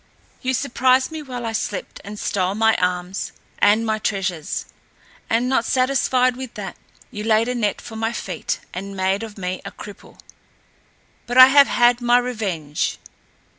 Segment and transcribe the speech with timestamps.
[0.41, 4.65] "You surprised me while I slept and stole my arms and my treasures;
[5.29, 6.75] and not satisfied with that
[7.11, 10.17] you laid a net for my feet and made of me a cripple.
[11.27, 12.97] But I have had my revenge.